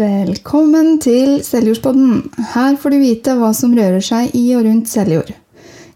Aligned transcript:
Velkommen 0.00 0.94
til 1.02 1.42
Seljordspodden. 1.44 2.22
Her 2.54 2.76
får 2.80 2.94
du 2.94 2.96
vite 3.02 3.34
hva 3.36 3.50
som 3.52 3.74
rører 3.76 4.00
seg 4.00 4.30
i 4.38 4.46
og 4.56 4.62
rundt 4.64 4.88
Seljord. 4.88 5.28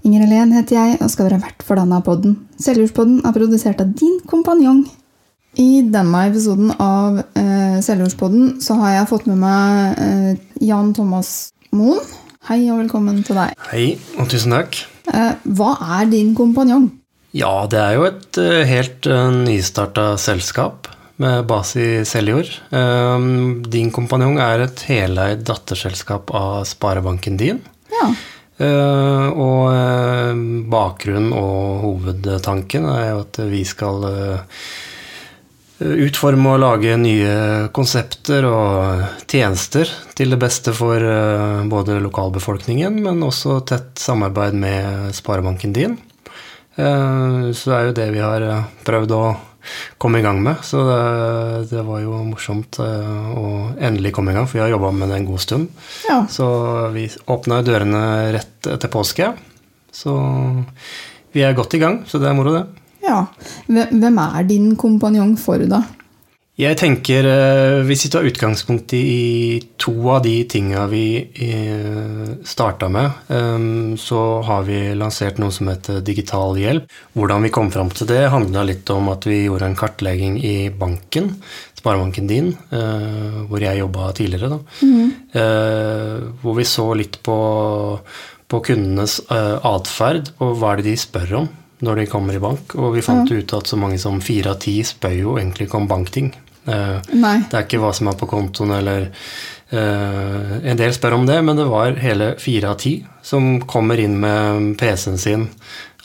Inger 0.05 0.27
Helen 0.27 0.51
heter 0.53 0.77
jeg 0.77 0.99
og 0.99 1.09
skal 1.09 1.31
være 1.31 1.39
vert 1.47 1.65
for 1.65 1.81
denne 1.81 2.03
podden. 2.05 2.35
Seljordspodden 2.61 3.23
er 3.25 3.33
produsert 3.33 3.81
av 3.81 3.95
din 3.97 4.19
kompanjong. 4.29 4.83
I 5.57 5.87
denne 5.89 6.21
episoden 6.29 6.75
av 6.77 7.23
eh, 7.23 7.79
Seljordspodden 7.87 8.59
så 8.61 8.77
har 8.83 8.99
jeg 8.99 9.09
fått 9.15 9.31
med 9.31 9.41
meg 9.41 10.03
eh, 10.05 10.43
Jan 10.69 10.93
Thomas 10.93 11.31
Moen. 11.73 12.03
Hei 12.51 12.61
og 12.67 12.83
velkommen 12.83 13.23
til 13.25 13.41
deg. 13.41 13.57
Hei, 13.71 13.87
og 14.19 14.29
tusen 14.29 14.53
takk. 14.53 14.83
Eh, 15.15 15.33
hva 15.57 15.79
er 16.03 16.13
din 16.13 16.35
kompanjong? 16.37 16.91
Ja, 17.33 17.63
det 17.73 17.81
er 17.81 17.97
jo 17.97 18.05
et 18.11 18.37
uh, 18.37 18.61
helt 18.69 19.09
uh, 19.09 19.33
nystarta 19.33 20.13
selskap 20.21 20.93
med 21.23 21.47
base 21.47 21.81
i 21.81 22.05
Seljord. 22.09 22.51
Um, 22.71 23.63
din 23.71 23.93
kompanjong 23.95 24.39
er 24.43 24.65
et 24.65 24.87
heleid 24.89 25.45
datterselskap 25.47 26.33
av 26.35 26.65
sparebanken 26.69 27.39
din. 27.41 27.61
Ja. 27.95 28.09
Uh, 28.55 29.29
og 29.35 29.63
uh, 29.75 30.43
bakgrunnen 30.71 31.33
og 31.35 31.85
hovedtanken 31.85 32.87
er 32.87 33.09
jo 33.09 33.23
at 33.25 33.41
vi 33.51 33.65
skal 33.67 34.05
uh, 34.07 34.67
utforme 35.85 36.55
og 36.55 36.63
lage 36.63 36.95
nye 36.99 37.35
konsepter 37.75 38.47
og 38.47 39.27
tjenester 39.27 39.91
til 40.15 40.31
det 40.31 40.39
beste 40.41 40.73
for 40.73 41.03
både 41.69 41.99
lokalbefolkningen, 42.01 43.01
men 43.05 43.25
også 43.27 43.59
tett 43.67 43.99
samarbeid 44.01 44.55
med 44.55 45.11
sparebanken 45.19 45.75
din. 45.75 45.99
Så 46.77 47.71
det 47.71 47.75
er 47.77 47.89
jo 47.89 47.97
det 47.97 48.07
vi 48.15 48.23
har 48.23 48.45
prøvd 48.85 49.13
å 49.15 49.25
komme 49.99 50.19
i 50.21 50.25
gang 50.25 50.41
med. 50.45 50.61
Så 50.67 50.83
det, 50.85 51.69
det 51.71 51.85
var 51.87 52.01
jo 52.03 52.19
morsomt 52.27 52.79
å 52.83 53.45
endelig 53.79 54.13
komme 54.17 54.35
i 54.35 54.37
gang, 54.37 54.49
for 54.51 54.59
vi 54.59 54.65
har 54.65 54.73
jobba 54.75 54.91
med 54.93 55.13
det 55.13 55.21
en 55.21 55.29
god 55.29 55.43
stund. 55.45 55.69
Ja. 56.09 56.19
Så 56.31 56.47
vi 56.97 57.07
åpna 57.31 57.63
dørene 57.65 58.03
rett 58.35 58.69
etter 58.75 58.93
påske. 58.93 59.31
Så 59.95 60.15
vi 61.35 61.43
er 61.47 61.55
godt 61.57 61.75
i 61.79 61.83
gang, 61.83 62.03
så 62.11 62.19
det 62.23 62.29
er 62.31 62.35
moro, 62.37 62.57
det. 62.59 62.65
ja. 63.07 63.21
Hvem 63.69 64.19
er 64.25 64.49
din 64.49 64.73
kompanjong 64.81 65.37
for, 65.41 65.63
da? 65.71 65.83
Jeg 66.55 66.77
tenker, 66.79 67.27
Hvis 67.83 68.05
vi 68.05 68.09
tar 68.15 68.27
utgangspunkt 68.29 68.93
i 68.95 69.59
to 69.75 69.91
av 70.15 70.21
de 70.23 70.37
tinga 70.47 70.85
vi 70.87 71.27
starta 72.47 72.87
med, 72.87 73.11
så 73.99 74.21
har 74.47 74.63
vi 74.63 74.95
lansert 74.95 75.41
noe 75.43 75.51
som 75.51 75.67
heter 75.73 75.99
Digital 76.07 76.55
hjelp. 76.55 76.87
Hvordan 77.19 77.43
vi 77.43 77.51
kom 77.51 77.73
fram 77.75 77.91
til 77.91 78.07
det, 78.07 78.31
handla 78.31 78.63
litt 78.69 78.87
om 78.95 79.11
at 79.11 79.27
vi 79.27 79.41
gjorde 79.49 79.67
en 79.67 79.75
kartlegging 79.81 80.39
i 80.47 80.71
banken, 80.71 81.33
sparebanken 81.75 82.31
din, 82.31 82.53
hvor 82.71 83.59
jeg 83.59 83.83
jobba 83.83 84.13
tidligere. 84.15 84.55
Da. 84.55 84.63
Hvor 86.39 86.55
vi 86.55 86.71
så 86.71 86.87
litt 86.95 87.19
på, 87.27 87.39
på 88.47 88.63
kundenes 88.71 89.19
atferd, 89.27 90.31
og 90.39 90.55
hva 90.63 90.77
er 90.77 90.85
det 90.85 90.93
de 90.93 90.97
spør 91.03 91.37
om 91.43 91.53
når 91.85 91.99
de 91.99 92.07
kommer 92.09 92.39
i 92.39 92.41
bank. 92.41 92.79
Og 92.79 92.95
vi 92.95 93.03
fant 93.05 93.29
ut 93.29 93.59
at 93.59 93.69
så 93.69 93.77
mange 93.77 93.99
som 94.01 94.23
fire 94.23 94.55
av 94.55 94.63
ti 94.63 94.79
spør 94.87 95.19
jo 95.19 95.35
egentlig 95.43 95.67
ikke 95.67 95.83
om 95.83 95.91
bankting. 95.91 96.31
Nei. 96.67 97.37
Det 97.51 97.59
er 97.59 97.67
ikke 97.67 97.81
hva 97.83 97.93
som 97.97 98.09
er 98.09 98.17
på 98.21 98.29
kontoen, 98.31 98.73
eller 98.79 99.11
uh, 99.75 100.55
En 100.65 100.81
del 100.81 100.95
spør 100.97 101.19
om 101.19 101.27
det, 101.29 101.37
men 101.45 101.59
det 101.61 101.69
var 101.69 101.99
hele 102.01 102.33
fire 102.41 102.73
av 102.73 102.81
ti 102.81 102.97
som 103.25 103.59
kommer 103.69 104.01
inn 104.01 104.17
med 104.21 104.75
PC-en 104.81 105.21
sin, 105.21 105.47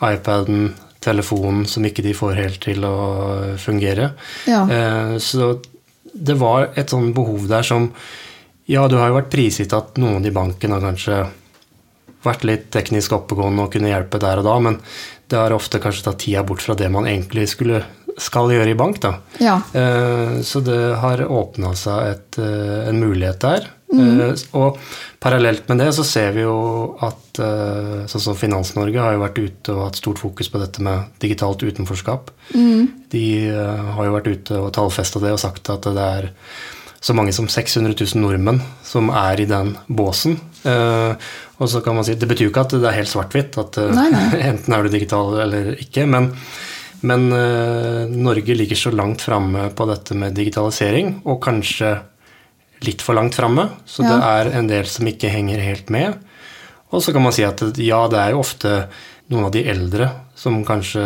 iPaden, 0.04 0.74
telefonen 1.04 1.66
som 1.68 1.86
ikke 1.88 2.04
de 2.04 2.16
får 2.16 2.36
helt 2.36 2.62
til 2.64 2.84
å 2.88 2.96
fungere. 3.60 4.14
Ja. 4.52 4.64
Uh, 4.68 5.16
så 5.24 5.54
det 6.14 6.36
var 6.40 6.72
et 6.80 6.92
sånn 6.92 7.14
behov 7.16 7.48
der 7.50 7.66
som 7.66 7.92
Ja, 8.70 8.84
du 8.86 9.00
har 9.00 9.10
jo 9.10 9.16
vært 9.18 9.32
prisgitt 9.34 9.74
at 9.74 9.96
noen 9.98 10.26
i 10.28 10.34
banken 10.34 10.76
har 10.76 10.84
kanskje 10.84 11.24
vært 12.26 12.44
litt 12.46 12.68
teknisk 12.74 13.16
oppegående 13.16 13.66
og 13.66 13.72
kunne 13.74 13.90
hjelpe 13.90 14.20
der 14.22 14.42
og 14.42 14.46
da, 14.46 14.58
men 14.62 14.78
det 15.30 15.40
har 15.40 15.56
ofte 15.56 15.80
kanskje 15.82 16.06
tatt 16.06 16.20
tida 16.24 16.44
bort 16.46 16.62
fra 16.62 16.76
det 16.78 16.90
man 16.92 17.08
egentlig 17.10 17.48
skulle, 17.54 17.84
skal 18.20 18.52
gjøre 18.54 18.74
i 18.74 18.78
bank. 18.78 19.00
Da. 19.04 19.14
Ja. 19.40 19.58
Eh, 19.74 20.40
Så 20.46 20.62
det 20.66 20.80
har 21.02 21.24
åpna 21.26 21.74
seg 21.78 22.14
et, 22.14 22.40
eh, 22.40 22.90
en 22.90 23.00
mulighet 23.00 23.40
der. 23.40 23.68
Mm. 23.90 24.36
Og 24.54 24.78
parallelt 25.20 25.68
med 25.68 25.80
det 25.82 25.88
så 25.98 26.04
ser 26.06 26.32
vi 26.36 26.44
jo 26.44 26.96
at 27.02 27.40
sånn 27.40 28.22
som 28.22 28.36
Finans-Norge 28.38 29.00
har 29.02 29.16
jo 29.16 29.22
vært 29.24 29.40
ute 29.42 29.74
og 29.74 29.86
hatt 29.88 29.98
stort 29.98 30.20
fokus 30.22 30.50
på 30.52 30.60
dette 30.62 30.84
med 30.86 31.08
digitalt 31.24 31.64
utenforskap. 31.66 32.30
De 32.54 33.24
eh, 33.50 33.88
har 33.96 34.06
jo 34.06 34.14
vært 34.14 34.30
ute 34.30 34.60
og 34.60 34.74
tallfesta 34.78 35.20
det 35.24 35.32
og 35.34 35.42
sagt 35.42 35.72
at 35.74 35.82
det 35.90 36.06
er 36.06 36.30
så 37.02 37.16
mange 37.16 37.34
som 37.34 37.48
600 37.48 37.96
000 37.96 38.22
nordmenn 38.22 38.62
som 38.86 39.10
er 39.10 39.40
i 39.42 39.48
den 39.50 39.74
båsen. 39.90 40.38
Og 41.60 41.70
så 41.72 41.82
kan 41.84 41.96
man 41.96 42.04
si, 42.04 42.14
Det 42.20 42.28
betyr 42.28 42.50
jo 42.50 42.52
ikke 42.52 42.66
at 42.68 42.76
det 42.76 42.84
er 42.90 42.98
helt 43.00 43.10
svart-hvitt, 43.10 43.58
at 43.58 43.80
Nei, 43.96 44.10
nei. 44.12 44.26
enten 44.52 44.74
er 44.76 44.84
du 44.84 44.90
digital 44.94 45.40
eller 45.48 45.74
ikke. 45.80 46.06
Men, 46.06 46.34
men 47.02 47.32
eh, 47.32 48.08
Norge 48.12 48.56
ligger 48.56 48.76
så 48.76 48.92
langt 48.92 49.22
framme 49.22 49.70
på 49.76 49.86
dette 49.90 50.16
med 50.18 50.34
digitalisering, 50.36 51.22
og 51.26 51.42
kanskje 51.46 51.94
litt 52.86 53.02
for 53.04 53.14
langt 53.18 53.36
framme. 53.36 53.70
Så 53.86 54.04
Ja. 54.04 54.16
det 54.16 54.24
er 54.24 54.58
en 54.60 54.68
del 54.68 54.86
som 54.88 55.06
ikke 55.08 55.30
henger 55.32 55.60
helt 55.60 55.90
med. 55.90 56.14
Og 56.92 57.02
så 57.04 57.14
kan 57.14 57.22
man 57.22 57.32
si 57.36 57.44
at 57.44 57.60
ja, 57.78 58.08
det 58.08 58.18
er 58.20 58.32
jo 58.32 58.40
ofte 58.40 58.88
noen 59.30 59.46
av 59.46 59.52
de 59.54 59.64
eldre 59.70 60.10
som 60.36 60.64
kanskje 60.66 61.04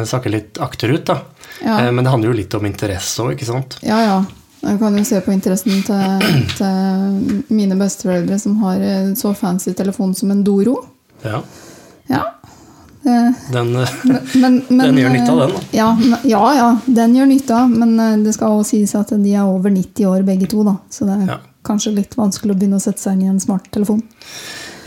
sakker 0.00 0.30
litt 0.32 0.58
akterut, 0.58 1.04
da. 1.06 1.18
Ja. 1.62 1.78
Eh, 1.86 1.90
Men 1.92 2.04
det 2.04 2.10
handler 2.10 2.30
jo 2.32 2.36
litt 2.40 2.54
om 2.54 2.64
interesse 2.66 3.20
òg, 3.22 3.34
ikke 3.36 3.46
sant. 3.46 3.78
Ja, 3.82 4.00
ja. 4.02 4.24
Jeg 4.62 4.78
kan 4.78 4.96
jo 4.96 5.04
se 5.08 5.20
på 5.24 5.32
interessen 5.32 5.82
til, 5.82 6.48
til 6.58 7.46
mine 7.48 7.76
besteforeldre 7.80 8.36
som 8.40 8.58
har 8.64 8.80
eh, 8.84 9.12
så 9.16 9.34
fancy 9.36 9.72
telefon 9.76 10.14
som 10.14 10.30
en 10.34 10.42
Doro. 10.44 10.78
Ja, 11.24 11.42
Ja. 12.10 12.24
Det, 13.10 13.52
den, 13.58 13.74
eh, 13.82 13.92
men, 14.40 14.56
men, 14.70 14.86
Den 14.86 14.98
gjør 15.02 15.14
nytte 15.16 15.34
av 15.34 15.40
den. 15.44 15.68
Ja, 15.76 15.90
ja, 16.30 16.42
ja, 16.60 16.70
den 17.00 17.18
gjør 17.18 17.30
nytte 17.34 17.58
av. 17.58 17.70
Men 17.82 17.98
eh, 18.00 18.16
det 18.24 18.34
skal 18.38 18.56
også 18.60 18.70
sies 18.76 18.94
at 18.98 19.10
de 19.18 19.34
er 19.34 19.44
over 19.50 19.70
90 19.74 20.06
år 20.14 20.24
begge 20.28 20.48
to. 20.50 20.62
da. 20.66 20.76
Så 20.90 21.08
det 21.10 21.18
er 21.20 21.30
Ja. 21.34 21.38
kanskje 21.66 21.92
litt 21.98 22.14
vanskelig 22.16 22.54
å 22.54 22.58
begynne 22.58 22.78
å 22.80 22.82
sette 22.86 23.02
seg 23.02 23.18
inn 23.18 23.26
i 23.26 23.30
en 23.34 23.40
smarttelefon. 23.42 24.00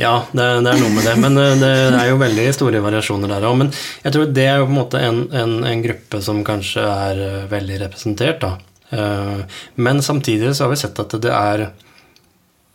ja 0.02 0.24
det, 0.34 0.46
det 0.66 0.72
er 0.74 0.80
noe 0.82 0.90
med 0.96 1.06
det. 1.06 1.16
Men 1.22 1.38
eh, 1.38 1.56
det 1.62 1.72
er 2.02 2.10
jo 2.10 2.18
veldig 2.24 2.48
store 2.58 2.82
variasjoner 2.82 3.30
der 3.36 3.46
òg. 3.50 3.58
Men 3.62 3.72
jeg 4.04 4.16
tror 4.16 4.32
det 4.34 4.48
er 4.50 4.58
jo 4.62 4.66
på 4.70 4.74
en 4.74 4.80
måte 4.82 5.02
en, 5.06 5.24
en, 5.32 5.58
en 5.70 5.84
gruppe 5.86 6.22
som 6.26 6.42
kanskje 6.48 6.82
er 6.90 7.22
eh, 7.28 7.42
veldig 7.52 7.82
representert, 7.86 8.42
da. 8.42 8.56
Eh, 8.94 9.44
Men 9.76 10.02
samtidig 10.06 10.56
så 10.56 10.66
har 10.66 10.74
vi 10.74 10.82
sett 10.82 11.00
at 11.02 11.14
det 11.22 11.32
er 11.34 11.68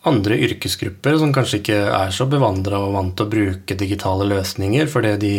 andre 0.09 0.37
yrkesgrupper 0.49 1.19
som 1.21 1.33
kanskje 1.37 1.61
ikke 1.61 1.79
er 2.01 2.11
så 2.15 2.27
bevandra 2.31 2.81
og 2.85 2.95
vant 2.97 3.15
til 3.19 3.27
å 3.29 3.33
bruke 3.33 3.77
digitale 3.79 4.27
løsninger 4.29 4.89
fordi 4.91 5.13
de 5.23 5.33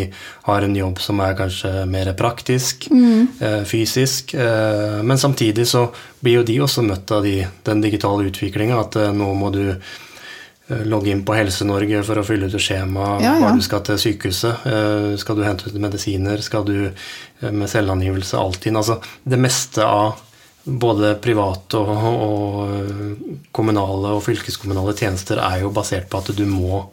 har 0.47 0.65
en 0.65 0.75
jobb 0.79 1.01
som 1.03 1.19
er 1.25 1.35
kanskje 1.39 1.71
mer 1.89 2.11
praktisk, 2.19 2.87
mm. 2.93 3.39
fysisk. 3.69 4.33
eh, 4.33 4.99
Men 5.03 5.17
samtidig 5.21 5.67
så 5.67 5.87
blir 6.21 6.39
jo 6.39 6.43
de 6.47 6.59
også 6.65 6.83
møtt 6.85 7.11
av 7.15 7.23
de, 7.25 7.41
den 7.65 7.81
digitale 7.81 8.29
utviklinga. 8.29 8.79
At 8.85 8.95
eh, 8.99 9.11
nå 9.15 9.33
må 9.39 9.49
du 9.55 9.63
eh, 9.73 10.83
logge 10.85 11.11
inn 11.13 11.25
på 11.25 11.35
Helse-Norge 11.37 12.03
for 12.07 12.21
å 12.21 12.25
fylle 12.27 12.47
ut 12.49 12.55
et 12.55 12.61
skjema 12.63 13.15
Ja, 13.23 13.35
ja. 13.41 13.51
du 13.55 13.61
skal 13.65 13.83
til 13.87 13.99
sykehuset. 14.01 14.65
eh, 14.69 15.11
Skal 15.21 15.39
du 15.39 15.45
hente 15.47 15.67
ut 15.69 15.79
medisiner? 15.81 16.41
Skal 16.45 16.65
du 16.67 16.75
eh, 16.89 17.51
med 17.51 17.69
selvangivelse 17.71 18.37
Altinn? 18.39 18.77
Altså 18.79 18.99
det 19.23 19.39
meste 19.41 19.85
av 19.85 20.19
både 20.63 21.13
private 21.23 21.79
og, 21.79 22.07
og 22.25 23.45
kommunale 23.55 24.15
og 24.17 24.23
fylkeskommunale 24.25 24.93
tjenester 24.97 25.39
er 25.41 25.61
jo 25.63 25.71
basert 25.73 26.09
på 26.11 26.19
at 26.21 26.33
du 26.37 26.43
må 26.49 26.83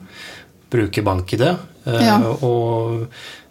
bruke 0.73 1.03
bank-ID. 1.07 1.43
eh, 1.87 2.05
Ja. 2.07 2.19
Og 2.43 3.07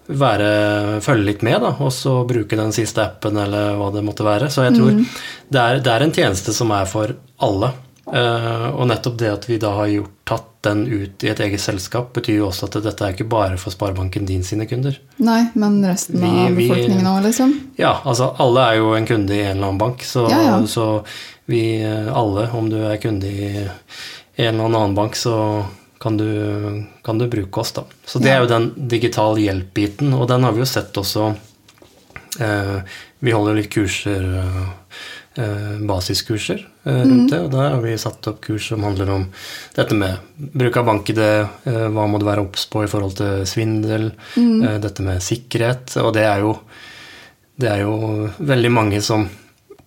være, 0.06 1.02
følge 1.02 1.26
litt 1.26 1.42
med, 1.42 1.62
da, 1.64 1.72
og 1.82 1.90
så 1.94 2.20
bruke 2.30 2.56
den 2.60 2.72
siste 2.76 3.02
appen 3.02 3.38
eller 3.42 3.74
hva 3.80 3.88
det 3.94 4.04
måtte 4.06 4.26
være. 4.28 4.52
Så 4.54 4.62
jeg 4.68 4.76
tror 4.78 4.92
det, 4.94 5.62
er, 5.62 5.80
det 5.82 5.92
er 5.96 6.04
en 6.06 6.14
tjeneste 6.14 6.54
som 6.54 6.70
er 6.72 6.86
for 6.86 7.16
alle. 7.42 7.72
Eh, 8.14 8.68
og 8.76 8.86
nettopp 8.88 9.16
det 9.18 9.32
at 9.34 9.46
vi 9.50 9.58
da 9.58 9.72
har 9.80 9.88
gjort, 9.90 10.12
tatt 10.30 10.52
den 10.66 10.84
ut 10.90 11.24
i 11.26 11.30
et 11.30 11.40
eget 11.42 11.62
selskap, 11.62 12.12
betyr 12.14 12.38
jo 12.40 12.48
også 12.52 12.66
at 12.70 12.78
dette 12.86 13.02
er 13.06 13.14
ikke 13.16 13.28
bare 13.30 13.58
for 13.58 13.74
sparebanken 13.74 14.26
din 14.30 14.44
sine 14.46 14.66
kunder. 14.70 14.98
Nei, 15.18 15.48
men 15.56 15.80
resten 15.86 16.20
Vi- 16.22 16.28
av 16.28 16.56
befolkningen 16.58 17.06
òg, 17.06 17.24
liksom. 17.24 17.54
Ja, 17.78 18.02
altså 18.06 18.36
alle 18.40 18.60
er 18.72 18.76
jo 18.78 18.94
en 18.94 19.06
kunde 19.06 19.30
i 19.34 19.42
en 19.42 19.58
eller 19.58 19.68
annen 19.68 19.78
bank, 19.82 20.02
så, 20.04 20.30
Ja, 20.30 20.42
ja. 20.42 20.60
så 20.66 21.04
vi 21.48 21.82
eh, 21.82 22.08
alle, 22.14 22.50
om 22.54 22.70
du 22.70 22.78
er 22.84 22.98
kunde 22.98 23.26
i 23.26 23.68
en 24.38 24.56
eller 24.60 24.66
annen 24.66 24.96
bank, 24.96 25.16
så 25.16 25.66
kan 26.00 26.18
du, 26.18 26.86
kan 27.04 27.18
du 27.18 27.28
bruke 27.28 27.58
oss, 27.62 27.72
da. 27.72 27.84
Så 28.06 28.20
det 28.22 28.28
Ja. 28.30 28.36
er 28.38 28.42
jo 28.42 28.48
den 28.48 28.88
digital 28.88 29.36
hjelp-biten, 29.38 30.14
og 30.14 30.28
den 30.28 30.44
har 30.44 30.52
vi 30.52 30.60
jo 30.60 30.66
sett 30.66 30.94
også 30.94 31.36
eh, 32.40 32.82
Vi 33.22 33.32
holder 33.32 33.56
litt 33.56 33.70
kurser, 33.72 34.22
eh, 34.22 34.46
eh, 34.46 34.70
basiskurser 35.88 36.62
eh, 36.64 37.02
rundt 37.02 37.32
det, 37.34 37.42
og 37.44 37.52
der 37.52 37.74
har 37.74 37.82
vi 37.84 37.96
satt 38.00 38.28
opp 38.32 38.42
kurs 38.46 38.70
som 38.72 38.86
handler 38.88 39.12
om 39.12 39.26
dette 39.76 39.98
med 39.98 40.22
bruk 40.36 40.80
av 40.80 40.88
bank-ID, 40.88 41.22
eh, 41.22 41.88
hva 41.92 42.08
må 42.08 42.22
du 42.22 42.28
være 42.28 42.46
obs 42.46 42.68
på 42.72 42.86
i 42.86 42.92
forhold 42.92 43.18
til 43.20 43.44
svindel, 43.50 44.12
mm. 44.36 44.80
dette 44.84 45.06
med 45.06 45.24
sikkerhet, 45.24 45.98
og 46.04 46.14
det 46.16 46.28
er 46.30 46.46
jo 46.46 46.56
det 47.56 47.70
er 47.72 47.86
jo 47.86 48.28
veldig 48.44 48.72
mange 48.72 49.02
som 49.04 49.30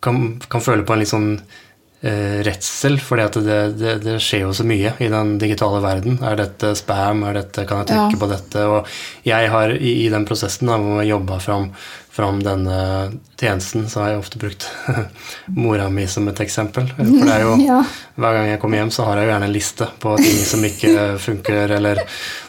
kan, 0.01 0.39
kan 0.49 0.63
føle 0.65 0.87
på 0.89 0.95
en 0.95 1.03
litt 1.03 1.11
sånn 1.11 1.33
eh, 2.01 2.41
redsel, 2.47 2.99
for 3.03 3.21
det, 3.21 3.43
det, 3.79 3.95
det, 4.05 4.17
skjer 4.23 4.47
jo 4.47 4.55
så 4.55 4.67
mye 4.67 4.95
i 5.03 5.11
den 5.13 5.37
digitale 5.41 5.81
verden. 5.85 6.19
Er 6.25 6.39
dette 6.39 6.75
spam? 6.79 7.25
Er 7.29 7.41
dette, 7.41 7.67
kan 7.69 7.83
jeg 7.83 7.93
trykke 7.93 8.17
ja. 8.17 8.21
på 8.23 8.31
dette? 8.33 8.67
Og 8.67 8.99
jeg 9.29 9.53
har 9.55 9.75
i, 9.77 9.95
i 10.05 10.11
den 10.13 10.27
prosessen 10.29 10.71
da, 10.71 10.79
hvor 10.83 11.03
jeg 11.03 11.13
jobba 11.13 11.41
fram, 11.43 11.71
fram, 12.19 12.43
denne 12.43 12.81
tjenesten, 13.39 13.87
så 13.91 14.03
har 14.03 14.13
jeg 14.15 14.25
ofte 14.25 14.43
brukt 14.43 14.67
mora 15.63 15.89
mi 15.93 16.09
som 16.11 16.27
et 16.31 16.43
eksempel. 16.43 16.91
For 16.97 17.15
det 17.23 17.31
er 17.37 17.47
jo, 17.47 17.55
ja. 17.71 17.81
hver 18.19 18.41
gang 18.41 18.53
jeg 18.53 18.63
kommer 18.63 18.83
hjem, 18.83 18.93
så 18.95 19.09
har 19.09 19.21
jeg 19.21 19.29
jo 19.29 19.35
gjerne 19.35 19.51
en 19.51 19.57
liste 19.57 19.91
på 20.03 20.19
ting 20.23 20.45
som 20.53 20.69
ikke 20.71 20.95
funker, 21.29 21.79
eller 21.79 22.05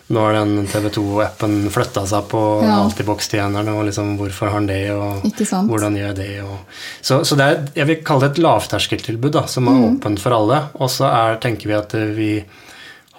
nå 0.10 0.22
har 0.24 0.34
den 0.34 0.66
TV 0.66 0.88
2-appen 0.96 1.58
flytta 1.70 2.02
seg 2.10 2.30
på 2.32 2.40
ja. 2.66 2.80
Altibox-tjeneren, 2.82 3.68
og 3.76 3.84
liksom 3.86 4.16
hvorfor 4.18 4.50
har 4.50 4.56
han 4.58 4.70
det, 4.70 4.80
og 4.96 5.28
hvordan 5.70 5.98
gjør 6.00 6.08
jeg 6.08 6.18
det? 6.18 6.30
Og... 6.42 6.80
Så, 6.98 7.20
så, 7.30 7.38
det 7.38 7.46
er, 7.46 7.60
jeg 7.78 7.90
vil 7.92 8.00
kalle 8.08 8.26
det 8.26 8.32
et 8.34 8.42
lavterskeltilbud 8.42 9.36
da, 9.38 9.44
som 9.52 9.70
er 9.70 9.78
mm. 9.78 9.84
åpent 9.92 10.24
for 10.24 10.38
alle. 10.40 10.64
Og 10.82 10.90
så 10.90 11.12
tenker 11.44 11.70
vi 11.70 11.78
at 11.78 11.94
eh, 12.00 12.10
vi 12.18 12.32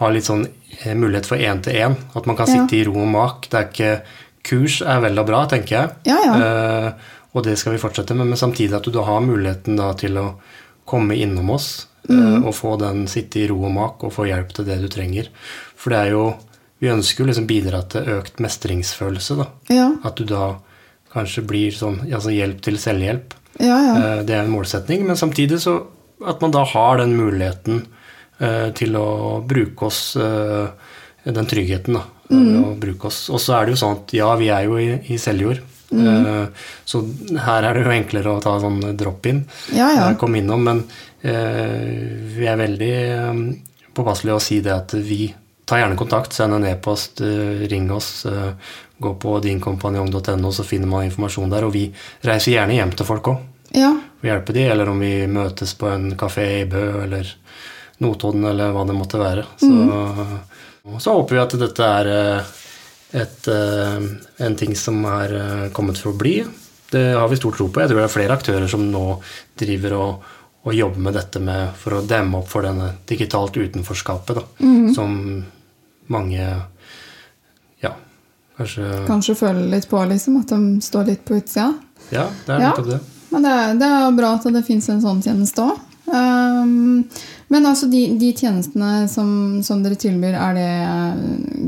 har 0.00 0.16
litt 0.16 0.26
sånn 0.26 0.42
eh, 0.48 0.96
mulighet 0.98 1.30
for 1.30 1.38
én-til-én. 1.38 1.94
At 2.18 2.26
man 2.26 2.40
kan 2.40 2.50
sitte 2.50 2.74
ja. 2.74 2.82
i 2.82 2.90
ro 2.90 2.98
og 3.04 3.08
mak. 3.14 3.46
Det 3.46 3.60
er 3.60 3.70
ikke 3.70 3.94
Kurs 4.50 4.80
er 4.82 5.02
vel 5.04 5.20
og 5.20 5.28
bra, 5.28 5.44
tenker 5.46 5.76
jeg. 5.76 5.94
Ja, 6.08 6.18
ja. 6.24 6.36
Uh, 6.40 7.16
og 7.36 7.44
det 7.46 7.58
skal 7.60 7.76
vi 7.76 7.82
fortsette 7.82 8.16
med, 8.16 8.32
men 8.32 8.40
samtidig 8.40 8.74
at 8.78 8.86
du 8.88 8.90
da 8.94 9.04
har 9.06 9.22
muligheten 9.22 9.76
da 9.78 9.92
til 10.00 10.16
å 10.18 10.26
komme 10.88 11.14
innom 11.14 11.52
oss 11.54 11.84
mm. 12.08 12.40
og 12.40 12.54
få 12.56 12.74
den 12.80 13.04
sitte 13.10 13.44
i 13.44 13.48
ro 13.50 13.60
og 13.68 13.74
mak 13.76 14.02
og 14.06 14.14
få 14.16 14.26
hjelp 14.26 14.54
til 14.56 14.66
det 14.66 14.80
du 14.82 14.88
trenger. 14.90 15.28
For 15.78 15.94
det 15.94 16.00
er 16.00 16.16
jo 16.16 16.24
vi 16.80 16.88
ønsker 16.88 17.22
jo 17.22 17.28
liksom 17.28 17.46
bidra 17.48 17.82
til 17.92 18.08
økt 18.16 18.40
mestringsfølelse. 18.40 19.36
da. 19.36 19.46
Ja. 19.68 19.88
At 20.04 20.16
du 20.16 20.24
da 20.28 20.54
kanskje 21.12 21.44
blir 21.46 21.74
sånn 21.74 22.00
altså 22.08 22.32
hjelp 22.32 22.62
til 22.64 22.78
selvhjelp. 22.80 23.34
Ja, 23.60 23.76
ja. 23.84 23.96
Eh, 23.96 24.20
det 24.24 24.36
er 24.36 24.46
en 24.46 24.54
målsetning. 24.54 25.04
Men 25.08 25.18
samtidig 25.20 25.60
så 25.64 25.76
at 26.26 26.40
man 26.40 26.54
da 26.54 26.64
har 26.68 27.00
den 27.00 27.16
muligheten 27.18 27.82
eh, 28.38 28.70
til 28.76 28.96
å 28.96 29.40
bruke 29.48 29.88
oss 29.88 30.16
eh, 30.20 30.96
Den 31.20 31.44
tryggheten, 31.44 31.98
da. 31.98 32.06
Mm. 32.32 32.62
Og 32.64 32.76
bruke 32.80 33.10
oss. 33.10 33.26
Og 33.28 33.42
så 33.44 33.58
er 33.58 33.66
det 33.66 33.74
jo 33.74 33.80
sånn 33.82 33.98
at 33.98 34.12
ja, 34.16 34.28
vi 34.40 34.46
er 34.48 34.64
jo 34.64 34.78
i, 34.80 34.86
i 35.12 35.18
selvjord. 35.20 35.58
Mm. 35.92 36.46
Så 36.88 37.02
her 37.44 37.66
er 37.66 37.76
det 37.76 37.82
jo 37.82 37.92
enklere 37.92 38.32
å 38.32 38.40
ta 38.40 38.54
sånn 38.62 38.78
drop-in. 38.96 39.42
Ja, 39.76 39.90
ja. 39.92 40.06
Kom 40.16 40.38
innom. 40.38 40.64
Men 40.64 40.80
vi 41.20 42.48
er 42.48 42.56
veldig 42.56 42.94
påpasselige 43.92 44.38
å 44.38 44.40
si 44.40 44.62
det 44.64 44.72
at 44.72 44.96
vi 44.96 45.26
ta 45.70 45.78
gjerne 45.78 45.98
kontakt. 45.98 46.34
Send 46.34 46.56
en 46.56 46.66
e-post, 46.66 47.20
uh, 47.20 47.66
ring 47.70 47.90
oss. 47.94 48.26
Uh, 48.26 48.52
gå 48.98 49.14
på 49.14 49.38
dinkompanjong.no, 49.44 50.52
så 50.52 50.64
finner 50.66 50.90
man 50.90 51.06
informasjon 51.06 51.52
der. 51.52 51.66
Og 51.68 51.74
vi 51.74 51.86
reiser 52.26 52.56
gjerne 52.56 52.76
hjem 52.76 52.94
til 52.98 53.08
folk 53.08 53.32
òg. 53.32 53.44
Ja. 53.76 53.92
Vi 54.20 54.28
hjelper 54.28 54.56
de, 54.56 54.64
eller 54.74 54.90
om 54.90 54.98
vi 55.00 55.14
møtes 55.30 55.76
på 55.78 55.88
en 55.88 56.10
kafé 56.18 56.46
i 56.60 56.64
Bø 56.68 57.04
eller 57.04 57.28
Notodden, 58.02 58.44
eller 58.50 58.74
hva 58.74 58.82
det 58.88 58.96
måtte 58.96 59.20
være. 59.20 59.44
Så, 59.60 59.70
mm. 59.70 60.98
så 60.98 61.14
håper 61.14 61.36
vi 61.36 61.44
at 61.44 61.56
dette 61.60 61.92
er 62.00 62.10
uh, 62.10 62.56
et, 63.20 63.48
en 64.40 64.58
ting 64.58 64.74
som 64.78 65.00
er 65.10 65.32
kommet 65.76 65.98
for 65.98 66.12
å 66.12 66.18
bli. 66.18 66.36
Det 66.90 67.02
har 67.14 67.30
vi 67.30 67.38
stor 67.38 67.54
tro 67.54 67.66
på. 67.70 67.82
Jeg 67.82 67.90
tror 67.90 68.02
det 68.02 68.04
er 68.08 68.12
flere 68.12 68.36
aktører 68.36 68.70
som 68.70 68.84
nå 68.90 69.06
driver 69.58 69.96
og 69.98 70.28
og 70.60 70.74
jobbe 70.76 71.00
med 71.00 71.16
dette 71.16 71.40
med, 71.40 71.72
for 71.80 71.96
å 71.96 72.02
demme 72.04 72.42
opp 72.42 72.50
for 72.50 72.66
denne 72.66 72.90
digitalt 73.08 73.56
utenforskapet. 73.56 74.36
Da, 74.36 74.42
mm. 74.60 74.90
Som 74.94 75.14
mange 76.10 76.42
ja, 77.80 77.94
kanskje 78.58 78.88
Kanskje 79.08 79.36
føler 79.38 79.70
litt 79.72 79.88
på, 79.90 80.02
liksom, 80.10 80.40
at 80.42 80.52
de 80.52 80.84
står 80.84 81.12
litt 81.12 81.24
på 81.26 81.38
utsida? 81.38 81.72
Ja, 82.10 82.26
det 82.46 82.56
er 82.56 82.64
nettopp 82.66 82.90
ja. 82.90 82.98
det. 82.98 83.16
Men 83.30 83.46
det 83.46 83.52
er, 83.54 83.76
det 83.78 83.88
er, 83.94 84.16
bra 84.18 84.32
at 84.36 84.48
det 84.50 84.66
fins 84.66 84.88
en 84.90 85.02
sånn 85.02 85.22
tjeneste 85.22 85.62
òg. 85.62 85.86
Um, 86.10 87.04
men 87.52 87.66
altså, 87.66 87.86
de, 87.90 88.02
de 88.18 88.32
tjenestene 88.34 89.06
som, 89.10 89.60
som, 89.66 89.82
dere 89.84 89.98
tilbyr, 89.98 90.34
er 90.34 90.56
det 90.58 90.70
eh, 90.82 91.20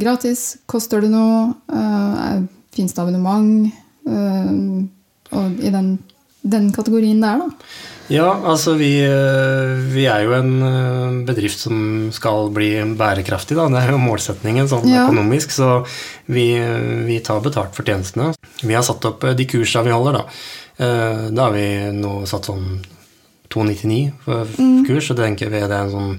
gratis? 0.03 0.45
Koster 0.67 1.05
det 1.05 1.13
noe? 1.13 1.53
Uh, 1.71 2.43
Fins 2.73 2.95
det 2.97 3.03
abonnement? 3.03 3.69
Uh, 4.09 4.83
i 5.63 5.71
den, 5.73 5.95
den 6.43 6.71
kategorien 6.75 7.23
der, 7.23 7.43
da? 7.43 7.69
Ja, 8.13 8.29
altså 8.45 8.75
vi, 8.77 8.91
eh, 9.07 9.71
vi, 9.95 10.05
er 10.11 10.27
jo 10.27 10.35
en 10.37 10.53
eh, 10.67 11.15
bedrift 11.29 11.63
som 11.65 12.11
skal 12.13 12.51
bli 12.53 12.75
bærekraftig. 12.99 13.57
Da. 13.57 13.69
Det 13.73 13.81
er 13.81 13.95
jo 13.95 14.01
målsetningen 14.03 14.69
sånn 14.69 14.85
ja. 14.91 15.07
økonomisk, 15.07 15.55
så 15.55 15.71
vi, 16.29 16.47
vi, 17.07 17.21
tar 17.25 17.41
betalt 17.45 17.73
for 17.77 17.89
tjenestene. 17.89 18.33
Vi 18.61 18.77
har 18.77 18.85
satt 18.85 19.07
opp 19.09 19.25
eh, 19.25 19.37
de 19.39 19.47
kursene 19.49 19.89
vi 19.89 19.95
holder, 19.97 20.21
da. 20.21 20.27
Da 20.83 21.45
har 21.45 21.53
vi 21.55 21.67
nå 21.95 22.25
satt 22.27 22.49
sånn 22.49 22.81
299 23.53 23.99
for 24.25 24.49
mm. 24.49 24.79
kurs, 24.89 25.11
og 25.13 25.19
det 25.19 25.27
tenker 25.29 25.53
vi 25.53 25.61
det 25.61 25.77
er 25.77 25.85
en 25.85 25.93
sånn 25.93 26.15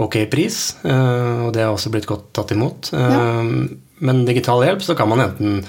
ok 0.00 0.16
pris. 0.32 0.60
Og 0.86 1.50
det 1.52 1.64
har 1.66 1.74
også 1.74 1.90
blitt 1.92 2.06
godt 2.08 2.30
tatt 2.38 2.54
imot. 2.54 2.92
Ja. 2.94 3.42
Men 3.42 4.22
digital 4.24 4.62
hjelp 4.64 4.86
så 4.86 4.96
kan 4.96 5.10
man 5.10 5.24
enten 5.26 5.60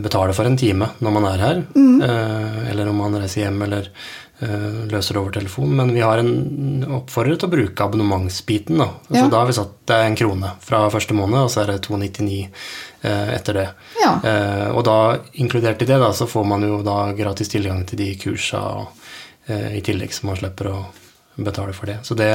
betale 0.00 0.32
for 0.38 0.48
en 0.48 0.56
time 0.56 0.86
når 1.02 1.16
man 1.18 1.28
er 1.28 1.44
her, 1.44 1.60
mm. 1.74 1.98
eller 2.70 2.88
om 2.88 3.02
man 3.02 3.18
reiser 3.18 3.42
hjem, 3.42 3.58
eller 3.66 3.90
Eh, 3.90 4.21
løser 4.42 5.14
det 5.14 5.20
over 5.20 5.34
telefon. 5.36 5.74
Men 5.78 5.92
vi 5.94 6.00
har 6.02 6.18
en 6.18 6.86
oppfordrer 6.98 7.36
til 7.38 7.46
å 7.46 7.52
bruke 7.52 7.84
abonnementsbiten. 7.84 8.80
Da. 8.80 8.88
Altså, 9.06 9.20
ja. 9.20 9.28
da 9.30 9.42
har 9.42 9.50
vi 9.50 9.56
satt 9.58 9.74
det 9.90 9.98
en 10.06 10.16
krone 10.18 10.50
fra 10.64 10.80
første 10.92 11.16
måned, 11.16 11.44
og 11.44 11.52
så 11.52 11.62
er 11.62 11.72
det 11.72 11.82
299 11.86 12.40
eh, 12.42 13.30
etter 13.36 13.58
det. 13.60 13.68
Ja. 14.00 14.14
Eh, 14.18 14.66
og 14.72 14.82
da, 14.88 14.96
inkludert 15.42 15.82
i 15.84 15.88
det, 15.88 16.00
da, 16.02 16.10
så 16.16 16.26
får 16.30 16.48
man 16.54 16.66
jo 16.66 16.80
da 16.86 16.98
gratis 17.18 17.52
tilgang 17.52 17.84
til 17.88 18.02
de 18.02 18.10
kursa 18.20 18.62
eh, 19.46 19.78
i 19.78 19.84
tillegg, 19.84 20.14
så 20.14 20.28
man 20.30 20.40
slipper 20.40 20.72
å 20.72 20.76
betale 21.36 21.72
for 21.76 21.90
det. 21.90 22.00
Så 22.02 22.16
det, 22.18 22.30